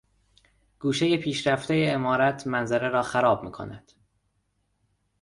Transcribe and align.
گوشهٔ 0.79 1.17
پیشرفته 1.17 1.93
عمارت 1.93 2.47
منظره 2.47 2.89
را 2.89 3.01
خراب 3.03 3.43
میکند. 3.43 3.91